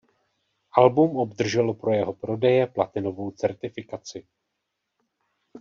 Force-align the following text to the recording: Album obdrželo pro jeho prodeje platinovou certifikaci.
Album 0.71 1.17
obdrželo 1.17 1.73
pro 1.73 1.91
jeho 1.93 2.13
prodeje 2.13 2.67
platinovou 2.67 3.31
certifikaci. 3.31 4.27